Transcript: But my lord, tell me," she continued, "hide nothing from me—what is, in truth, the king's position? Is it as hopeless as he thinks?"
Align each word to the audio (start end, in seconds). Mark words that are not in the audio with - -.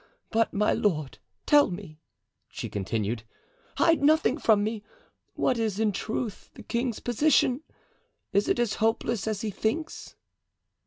But 0.31 0.51
my 0.51 0.73
lord, 0.73 1.19
tell 1.45 1.69
me," 1.69 1.99
she 2.49 2.69
continued, 2.71 3.21
"hide 3.77 4.01
nothing 4.01 4.39
from 4.39 4.63
me—what 4.63 5.59
is, 5.59 5.79
in 5.79 5.91
truth, 5.91 6.49
the 6.55 6.63
king's 6.63 6.99
position? 6.99 7.61
Is 8.33 8.47
it 8.49 8.57
as 8.57 8.73
hopeless 8.81 9.27
as 9.27 9.41
he 9.41 9.51
thinks?" 9.51 10.15